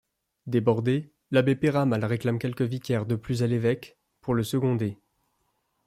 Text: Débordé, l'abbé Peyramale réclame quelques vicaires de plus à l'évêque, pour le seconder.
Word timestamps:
Débordé, 0.47 1.11
l'abbé 1.29 1.55
Peyramale 1.55 2.05
réclame 2.05 2.39
quelques 2.39 2.63
vicaires 2.63 3.05
de 3.05 3.13
plus 3.15 3.43
à 3.43 3.45
l'évêque, 3.45 3.99
pour 4.19 4.33
le 4.33 4.41
seconder. 4.43 4.97